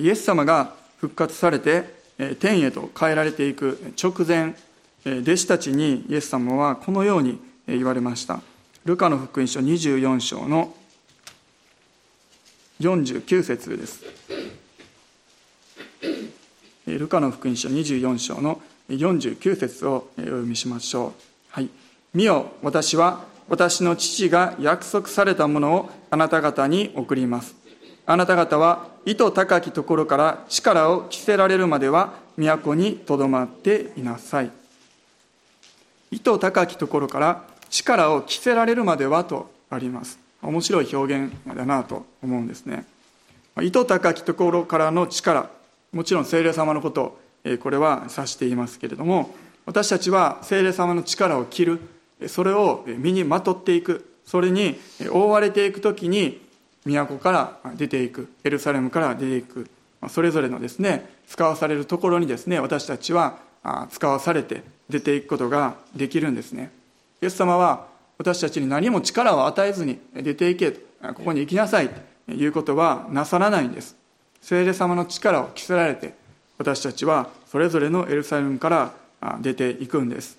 [0.00, 1.84] イエス様が復活されて
[2.40, 4.54] 天へと変えられていく直前
[5.04, 8.40] 弟子たちにイエス様はこのように言われました。
[8.84, 10.74] ルカの福音書24章の
[12.80, 14.04] 49節です。
[16.86, 21.12] ルカの福音書24章の49節をお読みしましょう。
[21.50, 21.68] はい。
[22.12, 27.63] 見よ私は私の父が約束されたものをあなた方に送ります。
[28.06, 34.50] あなた方は意図高きところから力を着せられるまでは都にとどまっていなさい。
[36.10, 40.18] 意図高きところから力を着せられるまではとあります。
[40.42, 42.84] 面白い表現だなと思うんですね。
[43.62, 45.48] 意図高きところからの力
[45.92, 47.18] もちろん精霊様のこと
[47.62, 49.34] これは指していますけれども
[49.64, 51.80] 私たちは精霊様の力を着る
[52.26, 54.76] それを身にまとっていくそれに
[55.10, 56.43] 覆われていく時に
[56.84, 59.68] 都から出ていくエルサレムから出ていく
[60.08, 63.38] それぞれのですね使わされるところにですね私たちは
[63.90, 66.70] 使わされて出ていくことができるんですね。
[67.22, 67.86] イエス様は
[68.18, 73.96] 私たちに何も力を与えずに出ていけここに行きなさいということはなさらないんです。
[74.42, 76.12] 聖霊様の力を着せられて
[76.58, 78.92] 私たちはそれぞれのエルサレムから
[79.40, 80.38] 出ていくんです。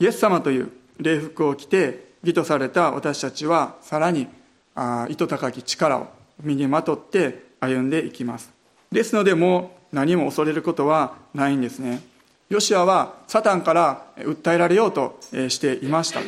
[0.00, 4.26] イエス様という礼服を着て義とされた私たちはさらに
[4.74, 6.08] あ糸高き力を
[6.42, 8.52] 身にまとって歩んでいきます。
[8.90, 12.02] ですのでもう何も恐れることはないんですね。
[12.48, 15.18] ヨシアはサタンから訴えられようと
[15.48, 16.20] していました。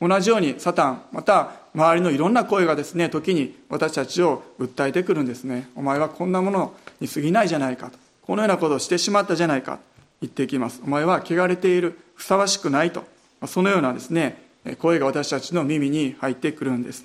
[0.00, 5.70] 同じようにサタンまた周りのいろんな声がですね時に私たちを訴えてくるんですね。
[5.74, 7.98] お前はこんなものに過ぎないじゃないかと。
[8.22, 9.78] このようなことをしてしまったじゃないか
[10.20, 10.82] 言っていきます。
[10.84, 13.04] お前は汚れているふさわしくないと。
[13.46, 14.42] そのようなですね
[14.78, 17.04] 声が私たちの耳に入ってくるんです。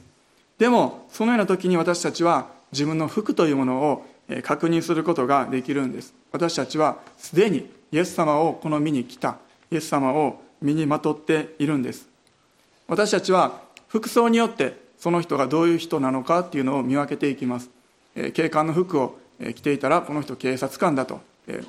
[0.59, 4.05] でもそのような時に私たちは自分の服というものを
[4.43, 6.13] 確認することができるんです。
[6.31, 9.37] 私たちはすでにイエス様をこの身に来た。
[9.71, 12.07] イエス様を身にまとっているんです。
[12.87, 17.69] 私たちは服装によってその人がどういう人なのかっていうのを見分けていきます。
[18.33, 19.17] 警官の服を
[19.55, 21.21] 着ていたらこの人警察官だと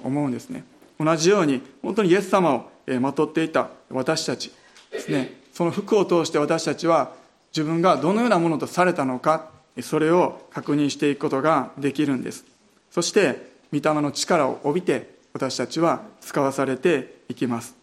[0.03, 0.65] 思うんですね。
[0.99, 2.71] 同じように本当にイエス様を
[3.01, 4.53] まとっていた私たち
[4.91, 5.39] ですね。
[5.53, 7.13] その服を通して私たちは
[7.53, 9.51] 自分がどのようなものとされたのか
[9.83, 12.45] それを確認していくことができるんです。
[12.91, 17.75] そして御霊の力を帯びて私たちは使わされていきます。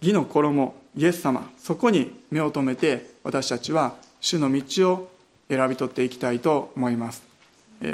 [0.00, 5.10] 義の衣イエス様そこに目を留めて私たちは主の道を
[5.48, 7.22] 選び取っていきたいと思います。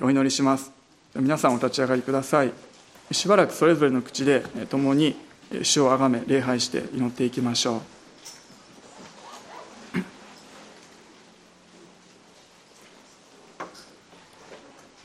[0.02, 0.70] お祈りします。
[1.14, 2.52] 皆さんお立ち上がりください。
[3.10, 5.16] しばらくそれぞれの口で共に
[5.62, 7.97] 主をあがめ礼拝して祈っていきましょう。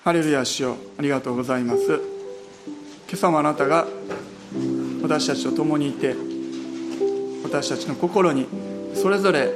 [0.03, 0.75] ハレルヤ主よ。
[0.99, 1.85] ありがとうございます。
[1.87, 2.01] 今
[3.13, 3.87] 朝もあなたが
[5.01, 6.13] 私たちと共にいて
[7.41, 8.45] 私たちの心に
[8.95, 9.53] それぞれ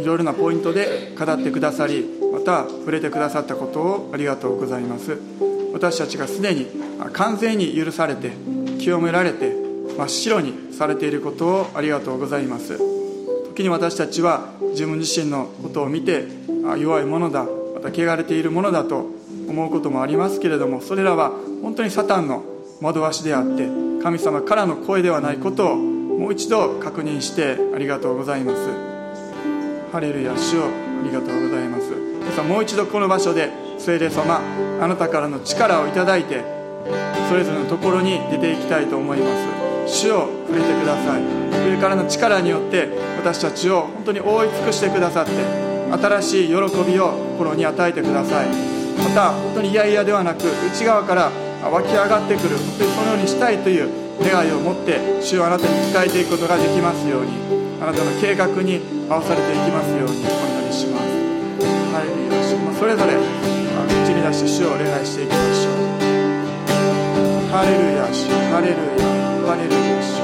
[0.00, 5.18] いろいろなポイントで語ってくださりまた触れてくださったことをありがとうございます。
[5.74, 6.66] 私たちがすでに
[7.12, 8.32] 完全に許されて
[8.78, 9.52] 清められて
[9.98, 12.78] 真っ白にされていることをありがとうございます。
[13.48, 16.24] 時に私たちは自分自身のことを見て
[16.78, 17.46] 弱いものだ
[17.82, 19.06] また汚れているものだと
[19.48, 22.44] 思うこともありますけれどもそれらは本当にサタンの
[22.80, 23.68] 惑わしであって
[24.02, 28.68] 神様からの声ではないことをもう一度確認してありがとうございます。
[29.92, 30.68] ハレルヤ主をあ
[31.02, 31.90] りがとうございます。
[31.90, 34.40] 皆さんもう一度この場所で聖霊様
[34.80, 36.44] あなたからの力をいただいて
[37.28, 39.26] それぞれのところに出ていきたいと思いま
[39.86, 39.94] す。
[40.02, 41.22] 主を触れてください。
[41.70, 45.32] 上からの力によって私たちを本当に覆い尽くしてくださって
[45.90, 46.54] 新しい喜
[46.90, 48.48] びを心に与えてください。
[49.00, 51.32] また本当に嫌々ではなく内側から
[51.64, 53.88] 湧き上がってくる本当にそのようにしたいという
[54.20, 57.32] 願いを持って主をあなたに仕えていくことができますように
[57.80, 61.08] あなたの計画に合わされていきますようにお祈りします。
[61.96, 65.96] ハレルヤ主それぞれ口に出して主を礼拝していきましょう。
[67.48, 69.08] ハレルヤ主ハレルヤ
[69.48, 70.20] ハレルヤ主。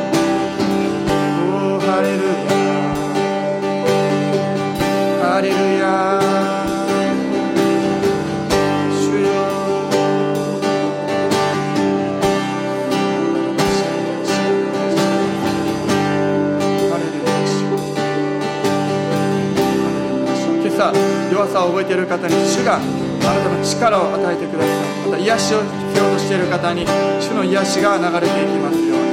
[1.40, 2.60] おハレルヤ。
[5.24, 6.45] ハレルヤ。
[20.92, 20.98] た
[21.32, 22.84] 弱さを覚えている方に主があな
[23.42, 25.10] たの力を与えてください。
[25.10, 26.86] また癒しを必要としている方に
[27.20, 29.06] 主の癒しが流れていきますように。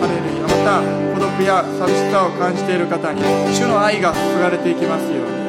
[0.00, 0.82] ハレルヤまた
[1.14, 3.22] 孤独や寂しさを感じている方に
[3.54, 5.43] 主の愛が注がれていきますように。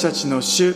[0.00, 0.74] 私たちの主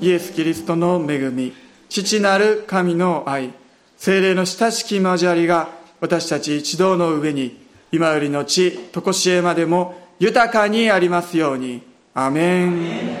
[0.00, 1.52] イエス・キリストの恵み
[1.88, 3.52] 父なる神の愛
[3.96, 5.68] 精霊の親しき交わりが
[6.00, 7.56] 私たち一同の上に
[7.92, 11.82] 今よりの地常しえまでも豊かにありますように。
[12.14, 13.13] アメン。